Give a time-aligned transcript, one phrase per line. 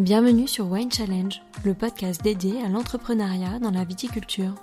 [0.00, 4.54] Bienvenue sur Wine Challenge, le podcast dédié à l'entrepreneuriat dans la viticulture.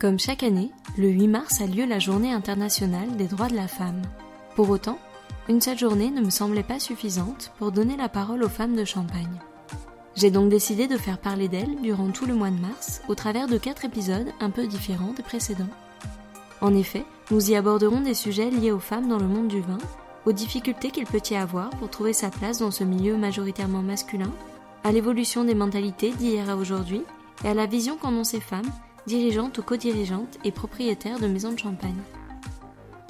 [0.00, 3.68] Comme chaque année, le 8 mars a lieu la journée internationale des droits de la
[3.68, 4.02] femme.
[4.56, 4.98] Pour autant,
[5.48, 8.84] une seule journée ne me semblait pas suffisante pour donner la parole aux femmes de
[8.84, 9.40] Champagne.
[10.16, 13.46] J'ai donc décidé de faire parler d'elles durant tout le mois de mars au travers
[13.46, 15.70] de quatre épisodes un peu différents des précédents.
[16.60, 19.78] En effet, nous y aborderons des sujets liés aux femmes dans le monde du vin,
[20.26, 24.32] aux difficultés qu'il peut y avoir pour trouver sa place dans ce milieu majoritairement masculin,
[24.84, 27.02] à l'évolution des mentalités d'hier à aujourd'hui
[27.44, 28.70] et à la vision qu'en ont ces femmes,
[29.06, 32.02] dirigeantes ou co-dirigeantes et propriétaires de maisons de champagne.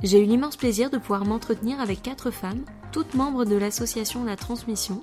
[0.02, 4.37] J'ai eu l'immense plaisir de pouvoir m'entretenir avec quatre femmes, toutes membres de l'association La
[4.37, 5.01] Transmission,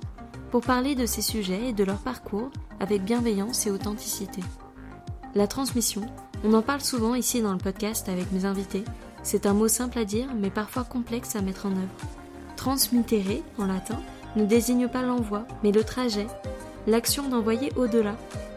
[0.52, 4.40] pour parler de ces sujets et de leur parcours avec bienveillance et authenticité.
[5.34, 6.02] La transmission,
[6.44, 8.84] on en parle souvent ici dans le podcast avec mes invités,
[9.24, 11.88] c'est un mot simple à dire, mais parfois complexe à mettre en œuvre.
[12.56, 14.00] Transmittere, en latin,
[14.36, 16.26] ne désigne pas l'envoi, mais le trajet,
[16.86, 18.16] l'action d'envoyer au-delà.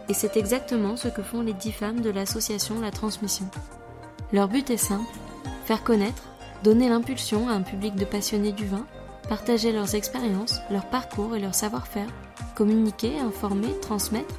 [0.10, 3.46] Et c'est exactement ce que font les dix femmes de l'association La Transmission.
[4.34, 5.10] Leur but est simple,
[5.66, 6.24] faire connaître,
[6.64, 8.86] donner l'impulsion à un public de passionnés du vin,
[9.30, 12.08] partager leurs expériences, leur parcours et leur savoir-faire,
[12.56, 14.36] communiquer, informer, transmettre,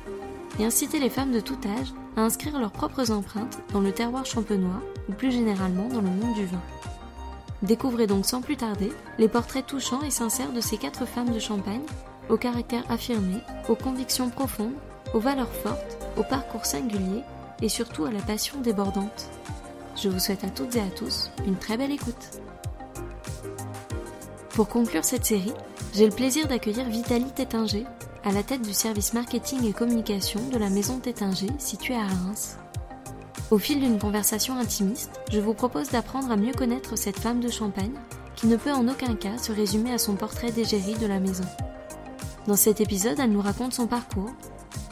[0.59, 4.27] et inciter les femmes de tout âge à inscrire leurs propres empreintes dans le terroir
[4.27, 6.61] champenois ou plus généralement dans le monde du vin.
[7.63, 11.41] Découvrez donc sans plus tarder les portraits touchants et sincères de ces quatre femmes de
[11.41, 11.83] Champagne,
[12.29, 14.75] au caractère affirmé, aux convictions profondes,
[15.15, 17.23] aux valeurs fortes, au parcours singulier
[17.61, 19.29] et surtout à la passion débordante.
[19.97, 22.41] Je vous souhaite à toutes et à tous une très belle écoute.
[24.51, 25.55] Pour conclure cette série,
[25.95, 27.87] j'ai le plaisir d'accueillir Vitalie Tétinger,
[28.25, 32.59] à la tête du service marketing et communication de la maison Tétinger située à Reims.
[33.51, 37.49] Au fil d'une conversation intimiste, je vous propose d'apprendre à mieux connaître cette femme de
[37.49, 37.95] Champagne
[38.37, 41.47] qui ne peut en aucun cas se résumer à son portrait d'égérie de la maison.
[42.47, 44.31] Dans cet épisode, elle nous raconte son parcours,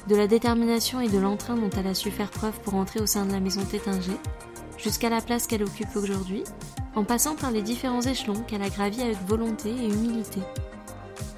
[0.09, 3.07] de la détermination et de l'entrain dont elle a su faire preuve pour entrer au
[3.07, 4.17] sein de la maison Tétinger,
[4.79, 6.43] jusqu'à la place qu'elle occupe aujourd'hui,
[6.95, 10.41] en passant par les différents échelons qu'elle a gravis avec volonté et humilité.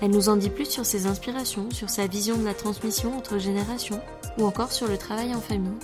[0.00, 3.38] Elle nous en dit plus sur ses inspirations, sur sa vision de la transmission entre
[3.38, 4.00] générations,
[4.38, 5.78] ou encore sur le travail en famille.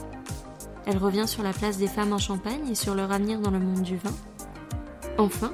[0.86, 3.58] Elle revient sur la place des femmes en Champagne et sur leur avenir dans le
[3.58, 4.12] monde du vin.
[5.18, 5.52] Enfin,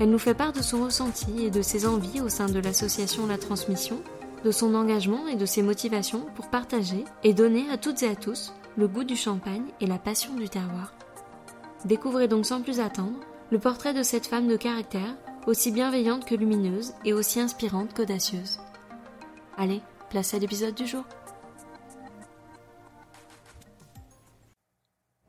[0.00, 3.26] elle nous fait part de son ressenti et de ses envies au sein de l'association
[3.26, 4.02] La Transmission,
[4.44, 8.16] de son engagement et de ses motivations pour partager et donner à toutes et à
[8.16, 10.94] tous le goût du champagne et la passion du terroir.
[11.84, 15.14] Découvrez donc sans plus attendre le portrait de cette femme de caractère,
[15.46, 18.58] aussi bienveillante que lumineuse et aussi inspirante qu'audacieuse.
[19.58, 21.04] Allez, place à l'épisode du jour.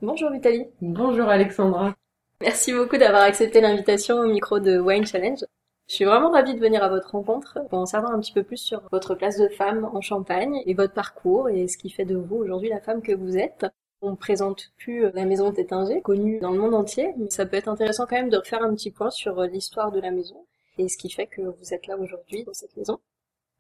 [0.04, 0.66] Bonjour Vitaly.
[0.82, 1.96] Bonjour Alexandra.
[2.42, 5.46] Merci beaucoup d'avoir accepté l'invitation au micro de Wine Challenge.
[5.88, 8.44] Je suis vraiment ravie de venir à votre rencontre pour en savoir un petit peu
[8.44, 12.04] plus sur votre place de femme en Champagne et votre parcours et ce qui fait
[12.04, 13.66] de vous aujourd'hui la femme que vous êtes.
[14.02, 17.56] On ne présente plus la maison Tétinger, connue dans le monde entier, mais ça peut
[17.56, 20.46] être intéressant quand même de refaire un petit point sur l'histoire de la maison
[20.78, 23.00] et ce qui fait que vous êtes là aujourd'hui dans cette maison.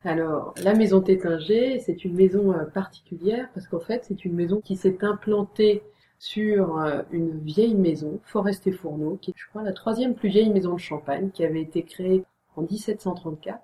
[0.03, 4.59] Alors, la maison Tétinger, c'est une maison euh, particulière parce qu'en fait, c'est une maison
[4.59, 5.81] qui s'est implantée
[6.23, 10.29] sur euh, une vieille maison, Forest et Fourneau, qui est, je crois, la troisième plus
[10.29, 12.23] vieille maison de Champagne, qui avait été créée
[12.55, 13.59] en 1734.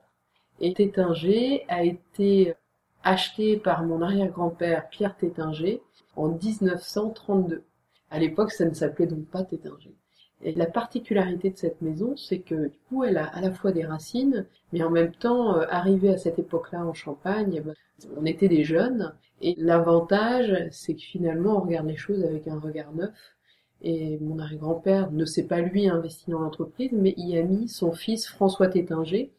[0.60, 2.56] Et Tétinger a été
[3.02, 5.82] acheté par mon arrière-grand-père Pierre Tétinger
[6.18, 7.64] en 1932.
[8.12, 9.96] À l'époque, ça ne s'appelait donc pas Tétinger.
[10.42, 13.86] La particularité de cette maison, c'est que du coup, elle a à la fois des
[13.86, 17.74] racines, mais en même temps, euh, arrivé à cette époque-là en Champagne, eh ben,
[18.16, 22.60] on était des jeunes, et l'avantage, c'est que finalement, on regarde les choses avec un
[22.60, 23.36] regard neuf.
[23.82, 27.92] Et mon arrière-grand-père ne s'est pas lui investi dans l'entreprise, mais y a mis son
[27.92, 29.32] fils François Tétinger,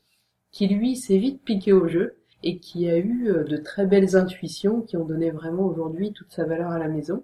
[0.51, 4.17] qui lui s'est vite piqué au jeu et qui a eu euh, de très belles
[4.17, 7.23] intuitions qui ont donné vraiment aujourd'hui toute sa valeur à la maison,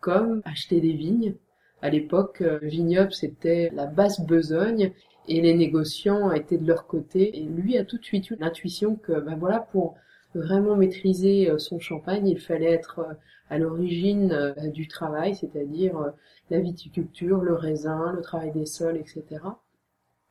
[0.00, 1.34] comme acheter des vignes.
[1.80, 4.92] À l'époque, euh, vignoble c'était la basse besogne
[5.28, 7.38] et les négociants étaient de leur côté.
[7.38, 9.94] Et lui a tout de suite eu l'intuition que, ben voilà, pour
[10.34, 13.14] vraiment maîtriser euh, son champagne, il fallait être euh,
[13.50, 16.12] à l'origine du travail, c'est-à-dire
[16.50, 19.24] la viticulture, le raisin, le travail des sols, etc.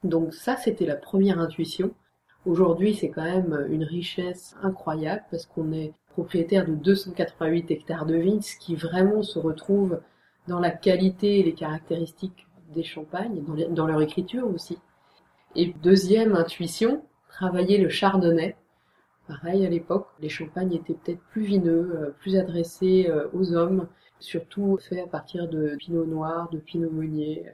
[0.03, 1.95] Donc ça, c'était la première intuition.
[2.45, 8.17] Aujourd'hui, c'est quand même une richesse incroyable parce qu'on est propriétaire de 288 hectares de
[8.17, 9.99] vignes, ce qui vraiment se retrouve
[10.47, 14.77] dans la qualité et les caractéristiques des champagnes, dans, leur écriture aussi.
[15.55, 18.55] Et deuxième intuition, travailler le chardonnay,
[19.27, 23.89] Pareil, à l'époque, les champagnes étaient peut-être plus vineux, euh, plus adressés euh, aux hommes,
[24.19, 27.45] surtout faits à partir de pinot noir, de pinot meunier,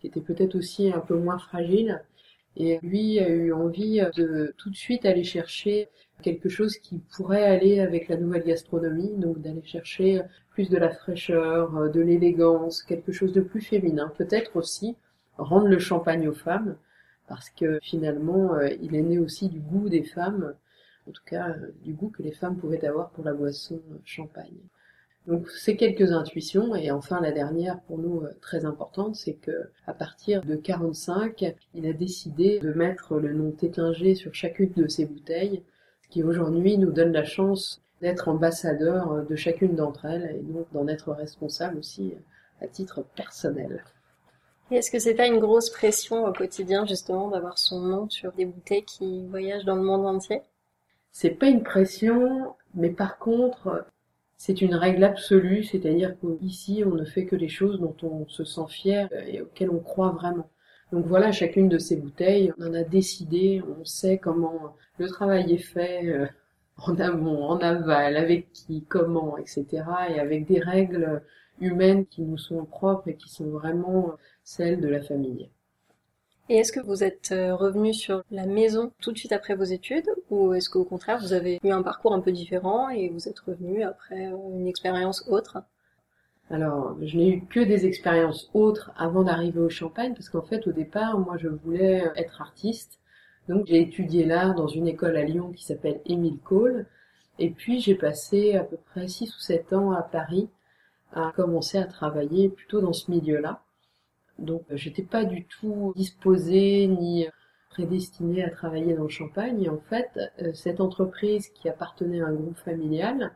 [0.00, 2.02] qui étaient peut-être aussi un peu moins fragiles.
[2.56, 5.88] Et lui a eu envie de tout de suite aller chercher
[6.20, 10.90] quelque chose qui pourrait aller avec la nouvelle gastronomie, donc d'aller chercher plus de la
[10.90, 14.12] fraîcheur, de l'élégance, quelque chose de plus féminin.
[14.16, 14.96] Peut-être aussi
[15.38, 16.76] rendre le champagne aux femmes,
[17.30, 20.54] parce que finalement, euh, il est né aussi du goût des femmes,
[21.08, 24.58] en tout cas euh, du goût que les femmes pouvaient avoir pour la boisson champagne.
[25.26, 29.70] Donc c'est quelques intuitions et enfin la dernière pour nous euh, très importante, c'est que
[29.86, 34.88] à partir de 45, il a décidé de mettre le nom Tétinger sur chacune de
[34.88, 35.62] ses bouteilles,
[36.10, 40.88] qui aujourd'hui nous donne la chance d'être ambassadeur de chacune d'entre elles et donc d'en
[40.88, 42.14] être responsable aussi
[42.60, 43.84] à titre personnel.
[44.70, 48.46] est-ce que c'est pas une grosse pression au quotidien justement d'avoir son nom sur des
[48.46, 50.42] bouteilles qui voyagent dans le monde entier?
[51.12, 53.86] C'est pas une pression, mais par contre,
[54.36, 58.44] c'est une règle absolue, c'est-à-dire qu'ici, on ne fait que les choses dont on se
[58.44, 60.48] sent fier et auxquelles on croit vraiment.
[60.92, 65.52] Donc voilà, chacune de ces bouteilles, on en a décidé, on sait comment le travail
[65.52, 66.26] est fait euh,
[66.78, 69.66] en amont, en aval, avec qui, comment, etc.
[70.10, 71.22] Et avec des règles
[71.60, 75.48] humaines qui nous sont propres et qui sont vraiment celles de la famille.
[76.48, 79.62] Et est-ce que vous êtes euh, revenu sur la maison tout de suite après vos
[79.62, 83.28] études ou est-ce qu'au contraire vous avez eu un parcours un peu différent et vous
[83.28, 85.58] êtes revenu après euh, une expérience autre?
[86.50, 90.66] Alors, je n'ai eu que des expériences autres avant d'arriver au Champagne, parce qu'en fait,
[90.66, 92.98] au départ, moi, je voulais être artiste.
[93.48, 96.86] Donc, j'ai étudié l'art dans une école à Lyon qui s'appelle Émile Cole.
[97.38, 100.48] Et puis, j'ai passé à peu près 6 ou 7 ans à Paris
[101.12, 103.62] à commencer à travailler plutôt dans ce milieu-là.
[104.38, 107.26] Donc j'étais pas du tout disposée ni
[107.70, 109.62] prédestinée à travailler dans le champagne.
[109.62, 110.10] Et en fait,
[110.40, 113.32] euh, cette entreprise qui appartenait à un groupe familial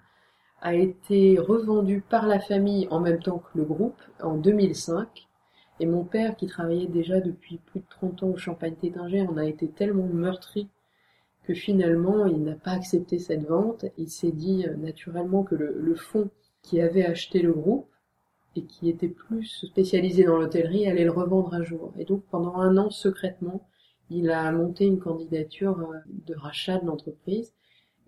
[0.65, 5.29] a été revendue par la famille en même temps que le groupe en 2005.
[5.79, 9.37] Et mon père, qui travaillait déjà depuis plus de 30 ans au Champagne Tétinger, en
[9.37, 10.69] a été tellement meurtri
[11.45, 13.85] que finalement, il n'a pas accepté cette vente.
[13.99, 16.31] Il s'est dit euh, naturellement que le, le fonds
[16.63, 17.91] qui avait acheté le groupe
[18.57, 21.93] et qui était plus spécialisé dans l'hôtellerie allait le revendre un jour.
[21.99, 23.69] Et donc pendant un an, secrètement,
[24.09, 27.53] il a monté une candidature euh, de rachat de l'entreprise.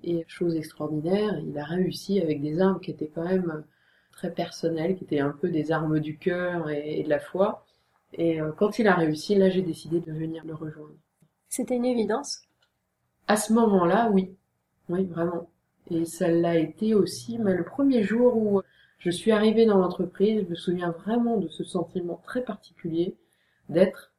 [0.07, 3.61] Et chose extraordinaire, il a réussi avec des armes qui étaient quand même euh,
[4.13, 7.67] très personnelles, qui étaient un peu des armes du cœur et, de la foi.
[8.13, 10.95] Et euh, quand il a réussi, là j'ai décidé de venir le rejoindre.
[11.49, 12.43] C'était une évidence?
[13.27, 14.37] À ce moment-là, oui.
[14.89, 15.51] Oui, vraiment.
[15.91, 18.63] Et ça l'a été aussi, mais le premier jour où
[18.99, 23.17] je suis arrivée dans l'entreprise, je me souviens vraiment de ce sentiment très particulier
[23.69, 24.13] d'être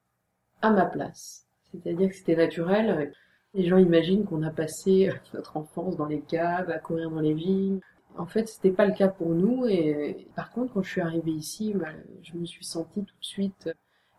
[0.62, 1.46] à ma place.
[1.72, 3.14] C'est-à-dire que c'était naturel.
[3.54, 7.34] Les gens imaginent qu'on a passé notre enfance dans les caves, à courir dans les
[7.34, 7.80] vignes.
[8.18, 9.66] En fait, c'était pas le cas pour nous.
[9.68, 11.90] Et par contre, quand je suis arrivée ici, bah,
[12.24, 13.70] je me suis sentie tout de suite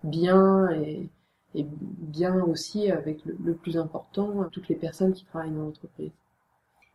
[0.05, 1.11] bien et,
[1.55, 6.13] bien aussi avec le plus important, toutes les personnes qui travaillent dans l'entreprise.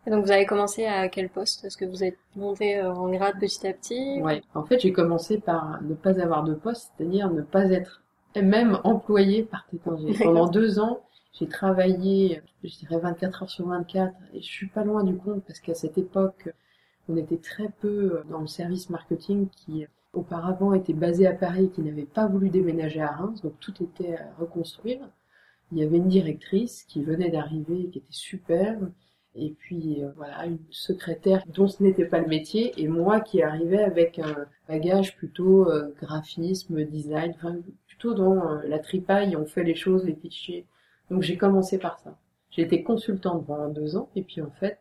[0.06, 1.64] Et donc vous avez commencé à quel poste?
[1.64, 4.22] Est-ce que vous êtes monté euh, en grade petit à petit?
[4.22, 4.42] Ouais.
[4.54, 8.02] En fait, j'ai commencé par ne pas avoir de poste, c'est-à-dire ne pas être
[8.36, 10.14] même employé par Tétinger.
[10.22, 11.02] Pendant deux ans,
[11.34, 15.44] j'ai travaillé, je dirais 24 heures sur 24, et je suis pas loin du compte
[15.46, 16.50] parce qu'à cette époque,
[17.10, 21.82] on était très peu dans le service marketing qui auparavant était basé à Paris, qui
[21.82, 25.02] n'avait pas voulu déménager à Reims, donc tout était à reconstruire.
[25.72, 28.92] Il y avait une directrice qui venait d'arriver, qui était superbe,
[29.36, 33.42] et puis euh, voilà une secrétaire dont ce n'était pas le métier et moi qui
[33.42, 37.56] arrivais avec un bagage plutôt euh, graphisme, design, enfin
[37.88, 40.68] plutôt dans euh, la tripaille, on fait les choses, les fichiers.
[41.14, 42.18] Donc j'ai commencé par ça.
[42.50, 44.80] J'ai été consultante pendant deux ans et puis en fait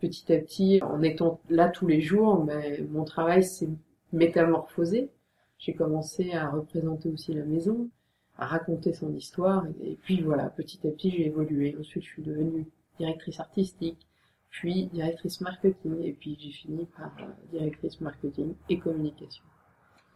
[0.00, 3.68] petit à petit en étant là tous les jours, mais mon travail s'est
[4.10, 5.10] métamorphosé.
[5.58, 7.90] J'ai commencé à représenter aussi la maison,
[8.38, 11.76] à raconter son histoire et puis voilà petit à petit j'ai évolué.
[11.78, 12.66] Ensuite je suis devenue
[12.98, 14.06] directrice artistique,
[14.48, 19.44] puis directrice marketing, et puis j'ai fini par euh, directrice marketing et communication.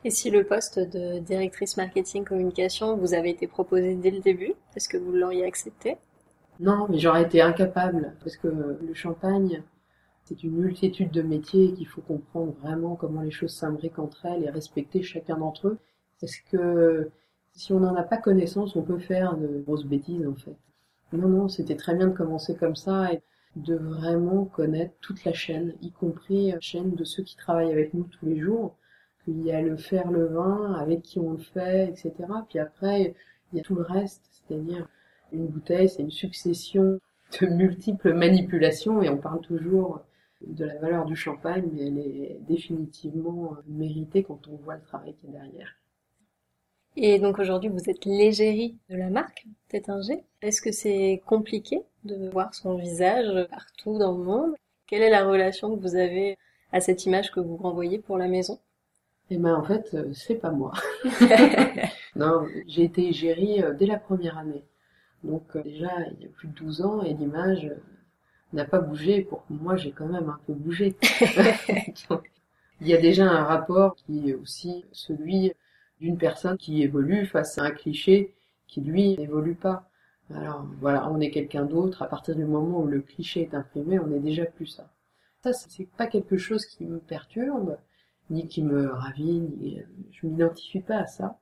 [0.05, 4.55] Et si le poste de directrice marketing communication vous avait été proposé dès le début,
[4.75, 5.99] est-ce que vous l'auriez accepté?
[6.59, 9.63] Non, mais j'aurais été incapable, parce que le champagne,
[10.25, 14.45] c'est une multitude de métiers qu'il faut comprendre vraiment comment les choses s'imbriquent entre elles
[14.45, 15.79] et respecter chacun d'entre eux.
[16.21, 17.11] Parce que
[17.53, 20.57] si on n'en a pas connaissance, on peut faire de grosses bêtises en fait.
[21.13, 23.21] Non, non, c'était très bien de commencer comme ça et
[23.57, 27.93] de vraiment connaître toute la chaîne, y compris la chaîne de ceux qui travaillent avec
[27.95, 28.77] nous tous les jours.
[29.31, 32.13] Il y a le faire le vin, avec qui on le fait, etc.
[32.49, 33.15] Puis après,
[33.53, 34.89] il y a tout le reste, c'est-à-dire
[35.33, 37.01] une bouteille, c'est une succession
[37.41, 40.01] de multiples manipulations et on parle toujours
[40.47, 45.15] de la valeur du champagne, mais elle est définitivement méritée quand on voit le travail
[45.15, 45.77] qu'il y a derrière.
[46.97, 50.25] Et donc aujourd'hui, vous êtes l'égérie de la marque Tétinger.
[50.43, 54.55] Est-ce que c'est compliqué de voir son visage partout dans le monde?
[54.87, 56.37] Quelle est la relation que vous avez
[56.73, 58.59] à cette image que vous renvoyez pour la maison?
[59.31, 60.73] Eh ben en fait, euh, c'est pas moi.
[62.17, 64.65] non, j'ai été égérie euh, dès la première année.
[65.23, 67.73] Donc euh, déjà, il y a plus de 12 ans et l'image
[68.53, 69.23] n'a pas bougé.
[69.23, 70.97] Pour moi, j'ai quand même un peu bougé.
[72.81, 75.53] il y a déjà un rapport qui est aussi celui
[76.01, 78.35] d'une personne qui évolue face à un cliché
[78.67, 79.89] qui lui n'évolue pas.
[80.35, 82.03] Alors voilà, on est quelqu'un d'autre.
[82.03, 84.91] À partir du moment où le cliché est imprimé, on est déjà plus ça.
[85.45, 87.79] Ça, c'est pas quelque chose qui me perturbe,
[88.31, 91.39] ni qui me ravit, ni je m'identifie pas à ça.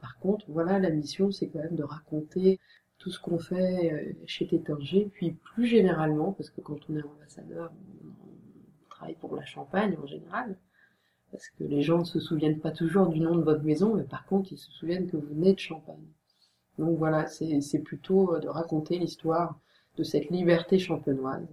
[0.00, 2.58] Par contre, voilà, la mission, c'est quand même de raconter
[2.98, 7.02] tout ce qu'on fait euh, chez Tétinger, puis plus généralement, parce que quand on est
[7.02, 7.72] ambassadeur,
[8.04, 10.56] on travaille pour la Champagne en général,
[11.32, 14.04] parce que les gens ne se souviennent pas toujours du nom de votre maison, mais
[14.04, 16.06] par contre, ils se souviennent que vous venez de Champagne.
[16.78, 19.58] Donc voilà, c'est plutôt euh, de raconter l'histoire
[19.96, 21.48] de cette liberté champenoise,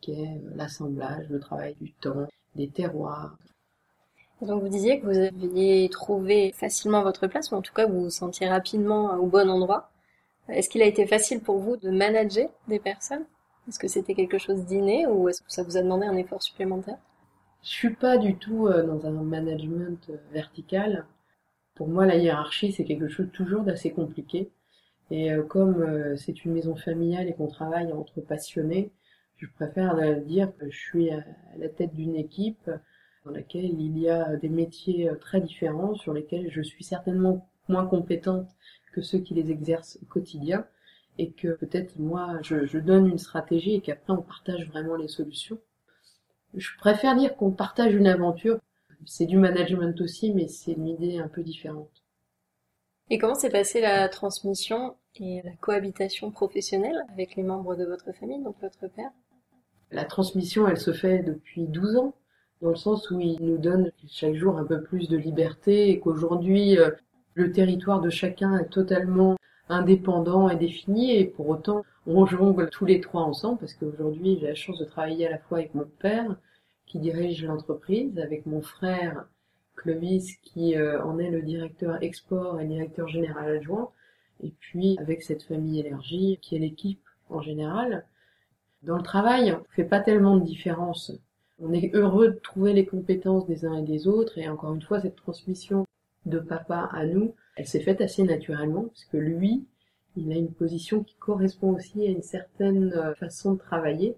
[0.00, 3.38] qui est euh, l'assemblage, le travail du temps, des terroirs.
[4.42, 8.04] Donc vous disiez que vous aviez trouvé facilement votre place, ou en tout cas vous
[8.04, 9.90] vous sentiez rapidement au bon endroit.
[10.48, 13.24] Est-ce qu'il a été facile pour vous de manager des personnes?
[13.68, 16.42] Est-ce que c'était quelque chose d'inné ou est-ce que ça vous a demandé un effort
[16.42, 16.98] supplémentaire?
[17.62, 21.04] Je suis pas du tout euh, dans un management vertical.
[21.74, 24.50] Pour moi, la hiérarchie, c'est quelque chose toujours d'assez compliqué.
[25.10, 28.90] Et euh, comme euh, c'est une maison familiale et qu'on travaille entre passionnés,
[29.36, 31.24] je préfère euh, dire que je suis à
[31.58, 32.70] la tête d'une équipe
[33.24, 37.86] dans laquelle il y a des métiers très différents, sur lesquels je suis certainement moins
[37.86, 38.48] compétente
[38.92, 40.66] que ceux qui les exercent au quotidien,
[41.18, 45.08] et que peut-être moi je, je donne une stratégie et qu'après on partage vraiment les
[45.08, 45.58] solutions.
[46.54, 48.58] Je préfère dire qu'on partage une aventure.
[49.06, 52.02] C'est du management aussi, mais c'est une idée un peu différente.
[53.08, 58.12] Et comment s'est passée la transmission et la cohabitation professionnelle avec les membres de votre
[58.12, 59.10] famille, donc votre père?
[59.90, 62.14] La transmission, elle se fait depuis 12 ans,
[62.60, 66.00] dans le sens où il nous donne chaque jour un peu plus de liberté et
[66.00, 66.90] qu'aujourd'hui, euh,
[67.34, 69.36] le territoire de chacun est totalement
[69.68, 74.48] indépendant et défini et pour autant, on jongle tous les trois ensemble parce qu'aujourd'hui, j'ai
[74.48, 76.36] la chance de travailler à la fois avec mon père
[76.86, 79.26] qui dirige l'entreprise, avec mon frère
[79.76, 83.90] Clovis qui euh, en est le directeur export et directeur général adjoint,
[84.42, 88.04] et puis avec cette famille énergie qui est l'équipe en général.
[88.82, 91.12] Dans le travail, on fait pas tellement de différence.
[91.62, 94.80] On est heureux de trouver les compétences des uns et des autres, et encore une
[94.80, 95.86] fois, cette transmission
[96.24, 99.66] de papa à nous, elle s'est faite assez naturellement, parce que lui,
[100.16, 104.16] il a une position qui correspond aussi à une certaine euh, façon de travailler,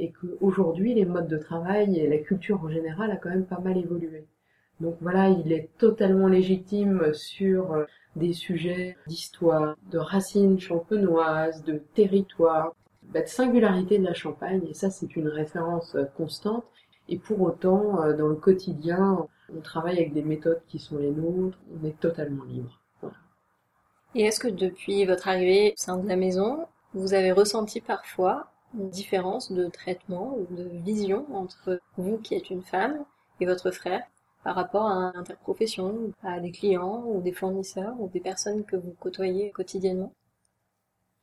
[0.00, 3.60] et qu'aujourd'hui, les modes de travail et la culture en général a quand même pas
[3.60, 4.24] mal évolué.
[4.80, 7.84] Donc voilà, il est totalement légitime sur euh,
[8.16, 12.74] des sujets d'histoire, de racines champenoises, de territoire,
[13.12, 16.64] bah, singularité de la Champagne, et ça c'est une référence euh, constante.
[17.08, 21.10] Et pour autant, euh, dans le quotidien, on travaille avec des méthodes qui sont les
[21.10, 22.78] nôtres, on est totalement libre.
[24.14, 28.48] Et est-ce que depuis votre arrivée au sein de la maison, vous avez ressenti parfois
[28.74, 33.04] une différence de traitement ou de vision entre vous qui êtes une femme
[33.40, 34.02] et votre frère
[34.44, 38.94] par rapport à l'interprofession, à des clients ou des fournisseurs ou des personnes que vous
[39.00, 40.12] côtoyez quotidiennement?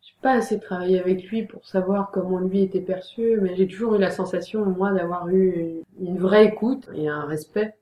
[0.09, 3.95] J'ai pas assez travaillé avec lui pour savoir comment lui était perçu, mais j'ai toujours
[3.95, 7.75] eu la sensation, moi, d'avoir eu une vraie écoute et un respect.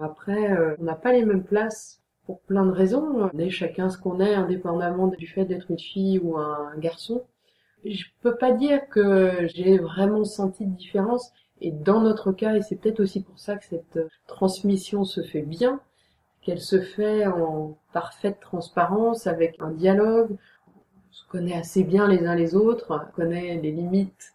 [0.00, 3.30] Après, euh, on n'a pas les mêmes places pour plein de raisons.
[3.32, 7.22] On est chacun ce qu'on est, indépendamment du fait d'être une fille ou un garçon.
[7.84, 11.32] Je peux pas dire que j'ai vraiment senti de différence.
[11.60, 15.42] Et dans notre cas, et c'est peut-être aussi pour ça que cette transmission se fait
[15.42, 15.80] bien,
[16.42, 20.36] qu'elle se fait en parfaite transparence, avec un dialogue.
[21.12, 24.32] Se connaît assez bien les uns les autres, on connaît les limites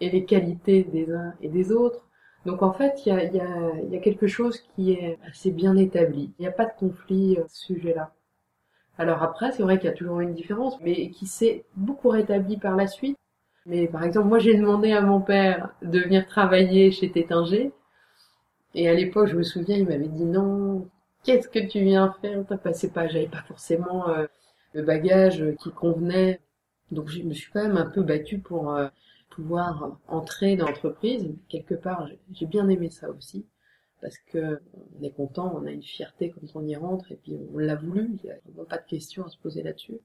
[0.00, 2.06] et les qualités des uns et des autres.
[2.46, 5.76] Donc en fait, il y a, y, y a, quelque chose qui est assez bien
[5.76, 6.32] établi.
[6.38, 8.12] Il n'y a pas de conflit à ce sujet-là.
[8.96, 12.58] Alors après, c'est vrai qu'il y a toujours une différence, mais qui s'est beaucoup rétabli
[12.58, 13.18] par la suite.
[13.66, 17.72] Mais par exemple, moi j'ai demandé à mon père de venir travailler chez Tétinger.
[18.74, 20.88] Et à l'époque, je me souviens, il m'avait dit non,
[21.24, 22.44] qu'est-ce que tu viens faire?
[22.48, 24.26] T'as passé pas, j'avais pas forcément euh,
[24.72, 26.40] le bagage qui convenait.
[26.90, 28.88] Donc je me suis quand même un peu battue pour euh,
[29.30, 31.32] pouvoir entrer dans l'entreprise.
[31.48, 33.46] Quelque part, j'ai bien aimé ça aussi.
[34.00, 34.60] Parce que
[34.98, 37.74] on est content, on a une fierté quand on y rentre, et puis on l'a
[37.74, 39.98] voulu, il n'y a pas de question à se poser là-dessus.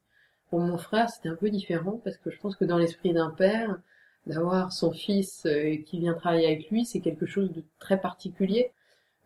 [0.49, 3.31] Pour mon frère, c'était un peu différent parce que je pense que dans l'esprit d'un
[3.31, 3.79] père,
[4.27, 8.71] d'avoir son fils euh, qui vient travailler avec lui, c'est quelque chose de très particulier.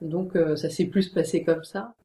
[0.01, 1.95] Donc euh, ça s'est plus passé comme ça.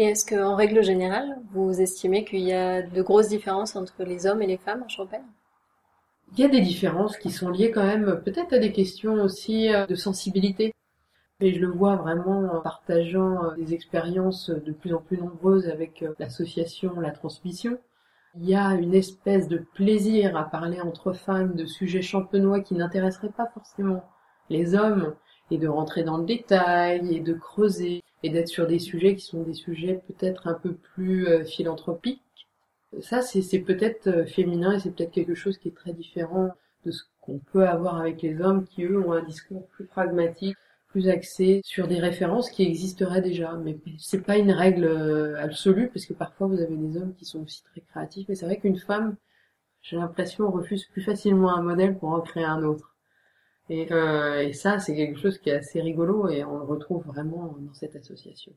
[0.00, 4.28] Et est-ce qu'en règle générale, vous estimez qu'il y a de grosses différences entre les
[4.28, 5.26] hommes et les femmes en Champagne?
[6.32, 9.70] Il y a des différences qui sont liées quand même peut-être à des questions aussi
[9.88, 10.72] de sensibilité.
[11.40, 16.04] Et je le vois vraiment en partageant des expériences de plus en plus nombreuses avec
[16.20, 17.76] l'association La Transmission.
[18.36, 22.74] Il y a une espèce de plaisir à parler entre femmes de sujets champenois qui
[22.74, 24.04] n'intéresseraient pas forcément
[24.48, 25.16] les hommes
[25.50, 29.24] et de rentrer dans le détail et de creuser et d'être sur des sujets qui
[29.24, 32.22] sont des sujets peut-être un peu plus euh, philanthropiques.
[33.00, 36.50] Ça, c'est peut-être euh, féminin et c'est peut-être quelque chose qui est très différent
[36.84, 40.56] de ce qu'on peut avoir avec les hommes qui, eux, ont un discours plus pragmatique,
[40.88, 43.54] plus axé sur des références qui existeraient déjà.
[43.56, 47.24] Mais c'est pas une règle euh, absolue parce que parfois vous avez des hommes qui
[47.26, 48.26] sont aussi très créatifs.
[48.28, 49.16] Mais c'est vrai qu'une femme,
[49.82, 52.87] j'ai l'impression, refuse plus facilement un modèle pour en créer un autre.
[53.68, 57.04] Et, euh, et ça, c'est quelque chose qui est assez rigolo et on le retrouve
[57.04, 58.52] vraiment dans cette association.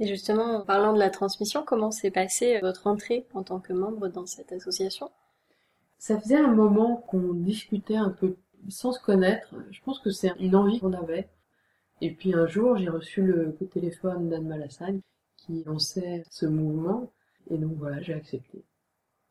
[0.00, 3.72] Et justement, en parlant de la transmission, comment s'est passée votre entrée en tant que
[3.72, 5.10] membre dans cette association?
[5.98, 8.36] Ça faisait un moment qu'on discutait un peu
[8.68, 9.54] sans se connaître.
[9.70, 11.28] Je pense que c'est une envie qu'on avait.
[12.00, 15.00] Et puis un jour, j'ai reçu le coup de téléphone d'Anne Malassagne
[15.36, 17.12] qui lançait ce mouvement.
[17.50, 18.64] Et donc voilà, j'ai accepté.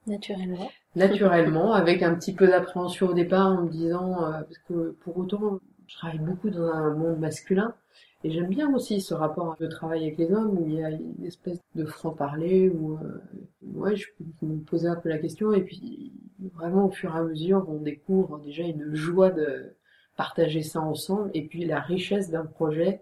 [0.07, 0.69] Naturellement.
[0.95, 5.17] Naturellement, avec un petit peu d'appréhension au départ en me disant, euh, parce que pour
[5.17, 7.75] autant, je travaille beaucoup dans un monde masculin,
[8.23, 10.89] et j'aime bien aussi ce rapport de travail avec les hommes où il y a
[10.89, 13.21] une espèce de franc-parler où euh,
[13.61, 16.13] ouais, je peux me poser un peu la question et puis
[16.55, 19.75] vraiment au fur et à mesure on découvre déjà une joie de
[20.15, 23.01] partager ça ensemble et puis la richesse d'un projet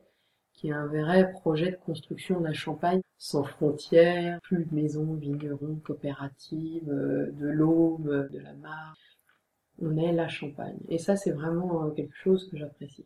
[0.56, 5.14] qui est un vrai projet de construction de la Champagne sans frontières, plus de maisons,
[5.14, 8.96] vignerons, coopératives, euh, de l'aube, de la mare.
[9.82, 10.78] On est la Champagne.
[10.90, 13.06] Et ça, c'est vraiment euh, quelque chose que j'apprécie.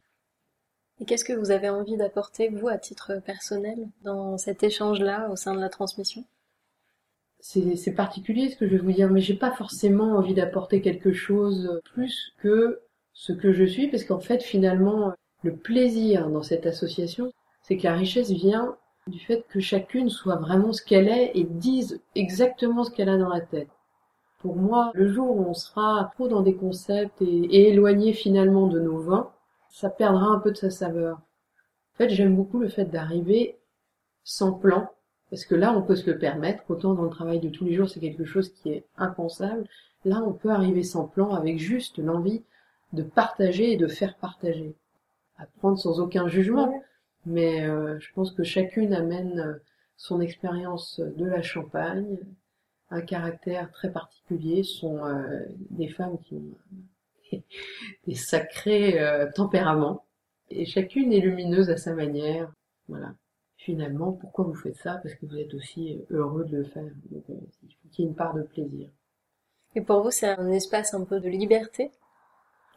[0.99, 5.35] Et qu'est-ce que vous avez envie d'apporter, vous, à titre personnel, dans cet échange-là, au
[5.35, 6.25] sein de la transmission?
[7.39, 11.13] C'est particulier ce que je vais vous dire, mais j'ai pas forcément envie d'apporter quelque
[11.13, 12.81] chose plus que
[13.13, 17.31] ce que je suis, parce qu'en fait, finalement, le plaisir dans cette association,
[17.69, 21.43] c'est que la richesse vient du fait que chacune soit vraiment ce qu'elle est et
[21.43, 23.69] dise exactement ce qu'elle a dans la tête.
[24.39, 28.79] Pour moi, le jour où on sera trop dans des concepts et, éloigné finalement de
[28.79, 29.29] nos vins,
[29.69, 31.17] ça perdra un peu de sa saveur.
[31.17, 33.59] En fait, j'aime beaucoup le fait d'arriver
[34.23, 34.89] sans plan,
[35.29, 37.75] parce que là, on peut se le permettre, autant dans le travail de tous les
[37.75, 39.67] jours, c'est quelque chose qui est impensable.
[40.05, 42.41] Là, on peut arriver sans plan avec juste l'envie
[42.93, 44.73] de partager et de faire partager.
[45.37, 46.81] À prendre sans aucun jugement,
[47.25, 49.53] mais euh, je pense que chacune amène euh,
[49.97, 52.17] son expérience de la Champagne,
[52.89, 56.57] un caractère très particulier, sont euh, des femmes qui ont
[58.07, 60.05] des sacrés euh, tempéraments.
[60.49, 62.51] Et chacune est lumineuse à sa manière.
[62.87, 63.13] Voilà.
[63.57, 64.99] Finalement, pourquoi vous faites ça?
[65.03, 66.89] Parce que vous êtes aussi heureux de le faire.
[67.11, 68.89] Donc, euh, il faut qu'il y ait une part de plaisir.
[69.75, 71.91] Et pour vous, c'est un espace un peu de liberté?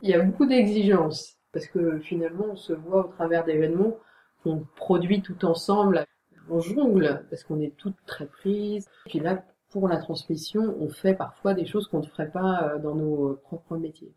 [0.02, 1.36] Il y a beaucoup d'exigences.
[1.52, 3.96] Parce que finalement, on se voit au travers d'événements
[4.42, 6.04] qu'on produit tout ensemble.
[6.50, 8.88] On jongle, parce qu'on est toutes très prises.
[9.06, 12.78] Puis là, pour la transmission, on fait parfois des choses qu'on ne ferait pas euh,
[12.78, 14.12] dans nos propres métiers.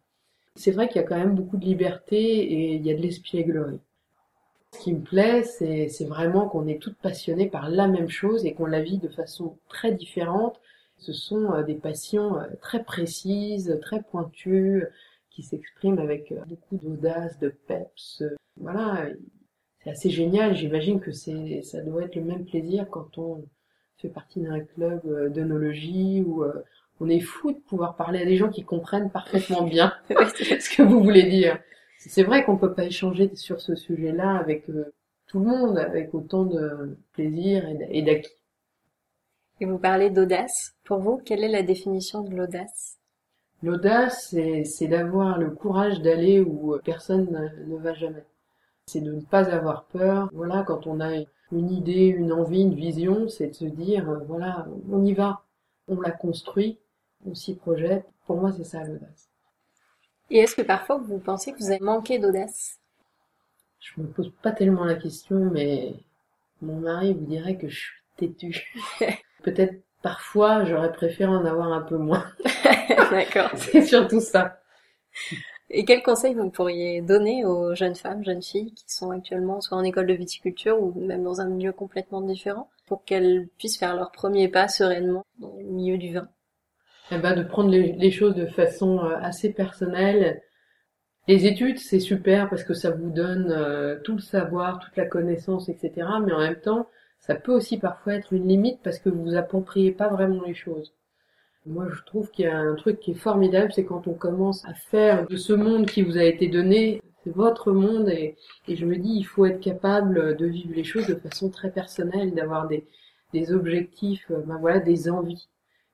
[0.56, 3.02] C'est vrai qu'il y a quand même beaucoup de liberté et il y a de
[3.02, 3.80] l'espièglerie.
[4.74, 8.54] Ce qui me plaît, c'est vraiment qu'on est toutes passionnées par la même chose et
[8.54, 10.60] qu'on la vit de façon très différente.
[10.98, 14.86] Ce sont euh, des passions euh, très précises, très pointues,
[15.30, 18.24] qui s'expriment avec beaucoup d'audace, de peps.
[18.58, 19.08] Voilà,
[19.86, 20.54] c'est assez génial.
[20.56, 23.46] J'imagine que c'est, ça doit être le même plaisir quand on
[23.98, 26.44] fait partie d'un club d'œnologie ou
[27.00, 30.84] on est fou de pouvoir parler à des gens qui comprennent parfaitement bien ce que
[30.84, 31.60] vous voulez dire.
[32.00, 34.94] C'est vrai qu'on peut pas échanger sur ce sujet-là avec euh,
[35.28, 38.30] tout le monde, avec autant de plaisir et d'acquis.
[39.60, 40.76] Et vous parlez d'audace.
[40.84, 42.98] Pour vous, quelle est la définition de l'audace?
[43.64, 48.26] L'audace, c'est d'avoir le courage d'aller où personne ne va jamais.
[48.88, 50.30] C'est de ne pas avoir peur.
[50.34, 51.12] Voilà, quand on a
[51.52, 55.42] une idée, une envie, une vision, c'est de se dire, euh, voilà, on y va,
[55.88, 56.80] on la construit,
[57.26, 58.06] on s'y projette.
[58.26, 59.30] Pour moi, c'est ça l'audace.
[60.30, 62.80] Et est-ce que parfois vous pensez que vous avez manqué d'audace?
[63.80, 65.94] Je me pose pas tellement la question, mais
[66.62, 68.74] mon mari vous dirait que je suis têtue.
[69.44, 72.26] Peut-être parfois j'aurais préféré en avoir un peu moins.
[73.12, 73.52] D'accord.
[73.56, 74.60] c'est surtout ça.
[75.70, 79.78] Et quels conseils vous pourriez donner aux jeunes femmes, jeunes filles qui sont actuellement soit
[79.78, 83.96] en école de viticulture ou même dans un milieu complètement différent pour qu'elles puissent faire
[83.96, 86.28] leur premier pas sereinement dans le milieu du vin?
[87.12, 90.42] Eh ben, de prendre les, choses de façon euh, assez personnelle.
[91.28, 95.06] Les études, c'est super parce que ça vous donne euh, tout le savoir, toute la
[95.06, 96.08] connaissance, etc.
[96.24, 96.88] Mais en même temps,
[97.20, 100.54] ça peut aussi parfois être une limite parce que vous vous appropriez pas vraiment les
[100.54, 100.94] choses.
[101.66, 104.64] Moi, je trouve qu'il y a un truc qui est formidable, c'est quand on commence
[104.66, 108.36] à faire de ce monde qui vous a été donné, c'est votre monde, et,
[108.68, 112.36] je me dis, il faut être capable de vivre les choses de façon très personnelle,
[112.36, 112.86] d'avoir des,
[113.34, 115.48] des objectifs, euh, ben voilà, des envies.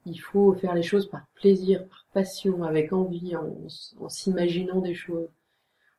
[0.05, 3.55] Il faut faire les choses par plaisir, par passion, avec envie, en,
[4.01, 5.29] en s'imaginant des choses.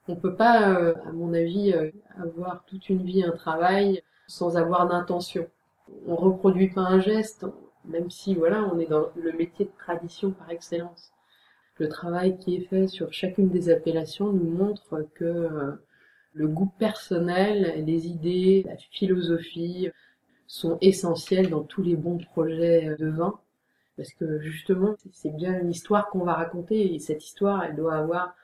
[0.06, 4.58] On peut pas, euh, à mon avis, euh, avoir toute une vie, un travail, sans
[4.58, 5.46] avoir d'intention.
[6.06, 7.46] On reproduit pas un geste,
[7.84, 11.12] même si voilà, on est dans le métier de tradition par excellence.
[11.78, 15.72] Le travail qui est fait sur chacune des appellations nous montre que euh,
[16.32, 19.90] le goût personnel, les idées, la philosophie
[20.46, 23.40] sont essentiels dans tous les bons projets de vin.
[23.96, 27.96] Parce que justement, c'est bien une histoire qu'on va raconter et cette histoire, elle doit
[27.96, 28.34] avoir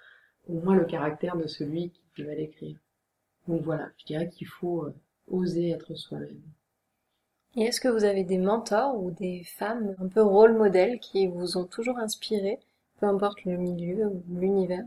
[0.49, 2.79] au moins le caractère de celui qui va l'écrire.
[3.47, 4.95] Donc voilà, je dirais qu'il faut euh,
[5.27, 6.41] oser être soi-même.
[7.67, 11.57] Est-ce que vous avez des mentors ou des femmes un peu rôle modèles qui vous
[11.57, 12.61] ont toujours inspiré,
[13.01, 14.85] peu importe le milieu ou l'univers?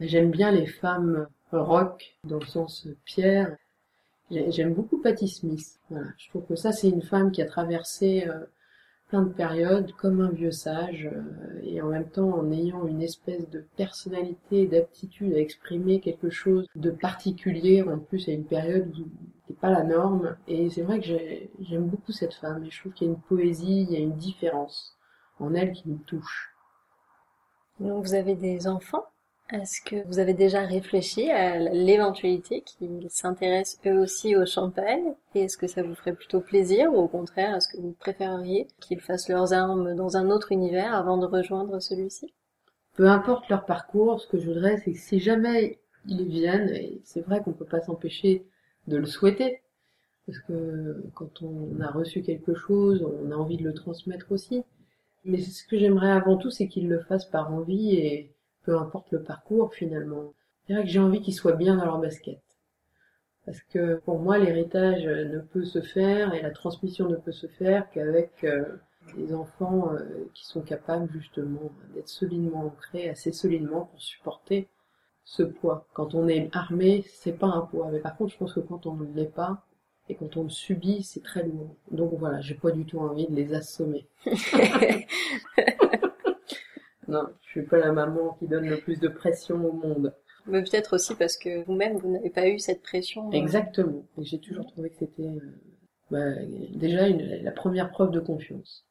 [0.00, 3.56] J'aime bien les femmes rock, dans le sens Pierre.
[4.30, 5.78] J'aime beaucoup Patti Smith.
[5.90, 8.46] Je trouve que ça, c'est une femme qui a traversé euh,
[9.10, 13.02] plein de périodes comme un vieux sage euh, et en même temps en ayant une
[13.02, 18.96] espèce de personnalité d'aptitude à exprimer quelque chose de particulier en plus à une période
[18.98, 19.08] où
[19.48, 21.08] c'est pas la norme et c'est vrai que
[21.60, 24.00] j'aime beaucoup cette femme et je trouve qu'il y a une poésie, il y a
[24.00, 24.96] une différence
[25.40, 26.54] en elle qui me touche.
[27.80, 29.06] Donc vous avez des enfants?
[29.52, 35.14] Est-ce que vous avez déjà réfléchi à l'éventualité qu'ils s'intéressent eux aussi au champagne?
[35.34, 38.68] Et est-ce que ça vous ferait plutôt plaisir ou au contraire, est-ce que vous préféreriez
[38.80, 42.32] qu'ils fassent leurs armes dans un autre univers avant de rejoindre celui-ci?
[42.94, 47.00] Peu importe leur parcours, ce que je voudrais, c'est que si jamais ils viennent, et
[47.04, 48.46] c'est vrai qu'on peut pas s'empêcher
[48.86, 49.62] de le souhaiter,
[50.26, 54.62] parce que quand on a reçu quelque chose, on a envie de le transmettre aussi.
[55.24, 58.32] Mais ce que j'aimerais avant tout, c'est qu'ils le fassent par envie et
[58.64, 60.32] peu importe le parcours finalement.
[60.66, 62.40] C'est vrai que j'ai envie qu'ils soient bien dans leur basket.
[63.46, 67.46] Parce que pour moi, l'héritage ne peut se faire et la transmission ne peut se
[67.46, 68.64] faire qu'avec euh,
[69.16, 74.68] des enfants euh, qui sont capables justement d'être solidement ancrés, assez solidement pour supporter
[75.24, 75.86] ce poids.
[75.94, 77.88] Quand on est armé, c'est pas un poids.
[77.90, 79.64] Mais par contre, je pense que quand on ne l'est pas,
[80.08, 81.76] et quand on le subit, c'est très lourd.
[81.90, 84.06] Donc voilà, j'ai pas du tout envie de les assommer.
[87.10, 90.14] Non, je suis pas la maman qui donne le plus de pression au monde.
[90.46, 93.28] Mais peut-être aussi parce que vous-même, vous, n'avez pas eu cette pression.
[93.28, 93.32] Euh.
[93.32, 94.06] Exactement.
[94.18, 95.40] Et j'ai toujours trouvé que c'était euh,
[96.10, 96.34] bah,
[96.74, 98.86] déjà la première preuve de confiance.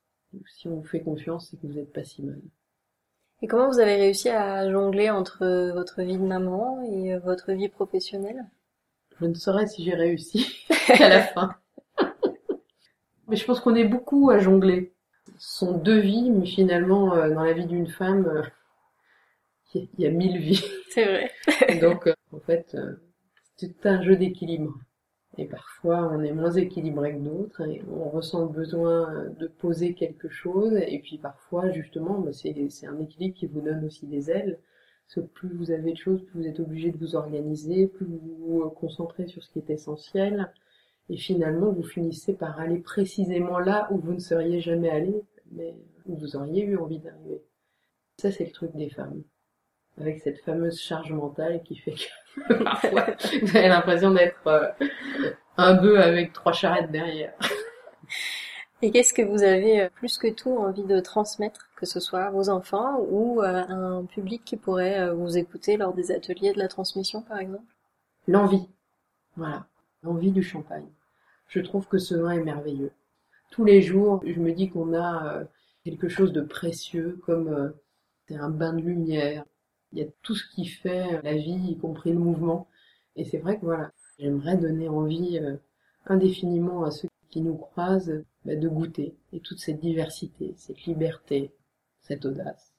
[0.47, 2.41] si on vous fait confiance, c'est que vous n'êtes pas si mal.
[3.41, 7.53] Et comment vous avez réussi à jongler entre votre vie de maman et euh, votre
[7.53, 8.45] vie professionnelle?
[9.19, 10.65] Je ne saurais si j'ai réussi
[10.99, 11.55] à la fin.
[13.27, 14.93] Mais je pense qu'on est beaucoup à jongler
[15.37, 18.43] sont deux vies, mais finalement, euh, dans la vie d'une femme, euh,
[19.73, 20.63] il y, a mille vies.
[20.89, 21.31] C'est vrai.
[21.81, 22.75] Donc, euh, en fait,
[23.55, 24.73] c'est un jeu d'équilibre.
[25.37, 29.93] Et parfois, on est moins équilibré que d'autres, et on ressent le besoin de poser
[29.93, 34.31] quelque chose, et puis parfois, justement, bah, c'est un équilibre qui vous donne aussi des
[34.31, 34.59] ailes.
[35.05, 38.05] Parce que plus vous avez de choses, plus vous êtes obligé de vous organiser, plus
[38.05, 40.51] vous vous concentrez sur ce qui est essentiel.
[41.09, 45.75] Et finalement, vous finissez par aller précisément là où vous ne seriez jamais allé, mais
[46.05, 47.41] où vous auriez eu envie d'arriver.
[48.17, 49.23] Ça, c'est le truc des femmes.
[49.99, 51.95] Avec cette fameuse charge mentale qui fait
[52.47, 53.07] que parfois,
[53.41, 54.67] vous avez l'impression d'être euh,
[55.57, 57.33] un bœuf avec trois charrettes derrière.
[58.81, 62.21] Et qu'est-ce que vous avez euh, plus que tout envie de transmettre, que ce soit
[62.21, 66.53] à vos enfants ou à un public qui pourrait euh, vous écouter lors des ateliers
[66.53, 67.65] de la transmission, par exemple?
[68.27, 68.69] L'envie.
[69.35, 69.65] Voilà.
[70.03, 70.87] L'envie du champagne
[71.49, 72.91] je trouve que ce vin est merveilleux.
[73.51, 75.43] Tous les jours, je me dis qu'on a euh,
[75.83, 77.69] quelque chose de précieux, comme euh,
[78.27, 79.43] c'est un bain de lumière.
[79.91, 82.67] Il y a tout ce qui fait la vie, y compris le mouvement.
[83.15, 85.57] Et c'est vrai que voilà, j'aimerais donner envie euh,
[86.05, 91.51] indéfiniment à ceux qui nous croisent bah, de goûter et toute cette diversité, cette liberté,
[92.01, 92.73] cette audace.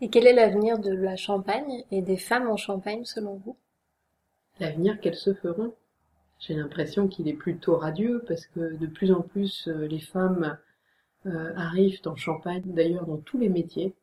[0.00, 3.56] Et quel est l'avenir de la Champagne et des femmes en Champagne selon vous?
[4.58, 5.74] L'avenir qu'elles se feront?
[6.42, 10.58] J'ai l'impression qu'il est plutôt radieux parce que de plus en plus euh, les femmes
[11.26, 13.94] euh, arrivent en Champagne, d'ailleurs dans tous les métiers,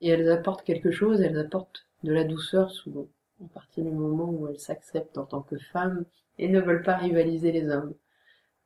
[0.00, 3.08] et elles apportent quelque chose, elles apportent de la douceur souvent,
[3.44, 6.04] à partir du moment où elles s'acceptent en tant que femmes
[6.38, 7.94] et ne veulent pas rivaliser les hommes.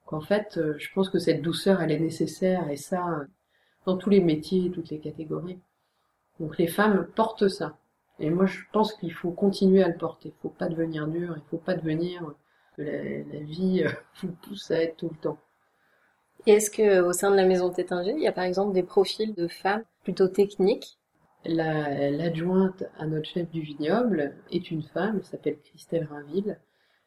[0.07, 3.23] En fait, euh, je pense que cette douceur, elle est nécessaire, et ça,
[3.87, 5.59] dans tous les métiers, toutes les catégories.
[6.41, 7.79] Donc les femmes portent ça.
[8.19, 10.29] Et moi, je pense qu'il faut continuer à le porter.
[10.29, 12.35] Il faut pas devenir dur, il faut pas devenir
[12.77, 13.91] que la, vie euh,
[14.23, 15.39] vous pousse à être tout le temps.
[16.47, 18.83] Et est-ce que au sein de la maison Tétinger, il y a par exemple des
[18.83, 20.99] profils de femmes plutôt techniques?
[21.47, 26.59] L'adjointe à notre chef du vignoble est une femme, elle s'appelle Christelle Rainville.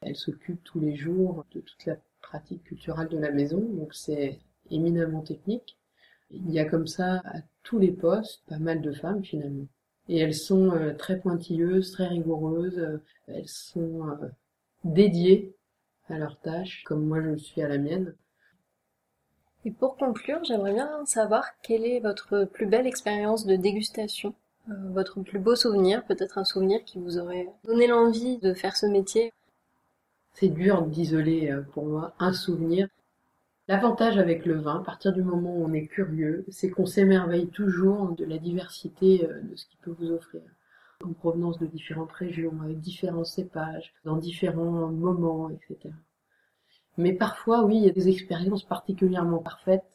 [0.01, 4.39] Elle s'occupe tous les jours de toute la pratique culturelle de la maison, donc c'est
[4.69, 5.77] éminemment technique.
[6.29, 9.67] Il y a comme ça à tous les postes pas mal de femmes finalement.
[10.09, 14.27] Et elles sont euh, très pointilleuses, très rigoureuses, euh, elles sont euh,
[14.83, 15.55] dédiées
[16.09, 18.13] à leur tâche, comme moi je le suis à la mienne.
[19.65, 24.33] Et pour conclure, j'aimerais bien savoir quelle est votre plus belle expérience de dégustation,
[24.67, 28.85] votre plus beau souvenir, peut-être un souvenir qui vous aurait donné l'envie de faire ce
[28.85, 29.33] métier.
[30.33, 32.87] C'est dur d'isoler pour moi un souvenir.
[33.69, 37.49] L'avantage avec le vin, à partir du moment où on est curieux, c'est qu'on s'émerveille
[37.49, 40.41] toujours de la diversité euh, de ce qu'il peut vous offrir.
[41.03, 45.93] En provenance de différentes régions, avec différents cépages, dans différents moments, etc.
[46.97, 49.85] Mais parfois, oui, il y a des expériences particulièrement parfaites.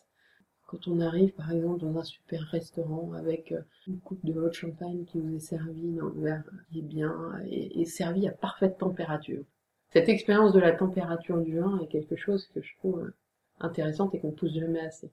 [0.68, 4.54] Quand on arrive, par exemple, dans un super restaurant avec euh, une coupe de haute
[4.54, 7.14] champagne qui vous est servie dans le verre qui est bien
[7.46, 9.44] et, servie à parfaite température.
[9.90, 13.14] Cette expérience de la température du vin est quelque chose que je trouve euh,
[13.60, 15.10] intéressante et qu'on pousse jamais assez.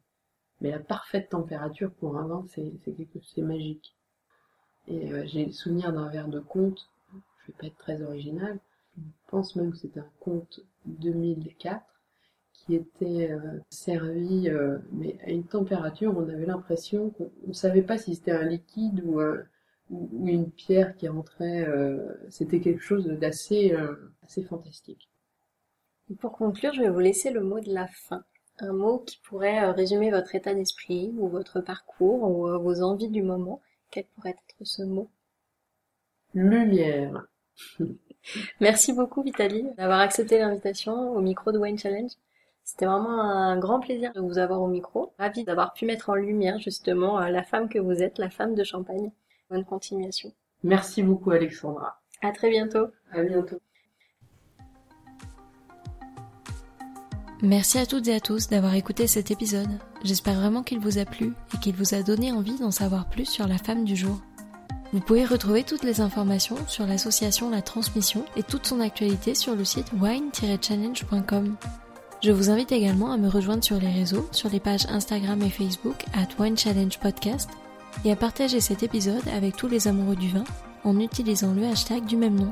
[0.62, 3.96] Mais la parfaite température pour un vin, c'est quelque c'est magique.
[4.90, 8.60] Et euh, j'ai le souvenir d'un verre de comte, je vais pas être très original,
[8.98, 11.82] je pense même que c'était un comte 2004
[12.54, 17.84] qui était euh, servi euh, mais à une température on avait l'impression qu'on ne savait
[17.84, 19.22] pas si c'était un liquide ou,
[19.92, 21.68] une pierre qui rentrait
[22.30, 23.76] c'était quelque chose d'assez
[24.22, 25.10] assez fantastique.
[26.20, 28.24] pour conclure, je vais vous laisser le mot de la fin
[28.60, 33.24] un mot qui pourrait résumer votre état d'esprit ou votre parcours ou vos envies du
[33.24, 35.10] moment, quel pourrait être ce mot?
[36.34, 37.26] Lumière.
[38.60, 42.12] Merci beaucoup Vitaly d'avoir accepté l'invitation au micro de Wine Challenge.
[42.64, 45.14] C'était vraiment un grand plaisir de vous avoir au micro.
[45.18, 48.54] Ravi d'avoir pu mettre en lumière justement euh, la femme que vous êtes, la femme
[48.54, 49.12] de Champagne.
[49.50, 50.32] Bonne continuation.
[50.64, 52.00] Merci beaucoup Alexandra.
[52.22, 52.88] À très bientôt.
[53.12, 53.60] À bientôt.
[57.42, 59.70] Merci à toutes et à tous d'avoir écouté cet épisode.
[60.04, 63.26] J'espère vraiment qu'il vous a plu et qu'il vous a donné envie d'en savoir plus
[63.26, 64.20] sur la femme du jour.
[64.92, 69.56] Vous pouvez retrouver toutes les informations sur l'association La Transmission et toute son actualité sur
[69.56, 71.56] le site wine-challenge.com.
[72.22, 75.50] Je vous invite également à me rejoindre sur les réseaux, sur les pages Instagram et
[75.50, 77.50] Facebook at Wine Challenge Podcast
[78.04, 80.44] et à partager cet épisode avec tous les amoureux du vin
[80.84, 82.52] en utilisant le hashtag du même nom.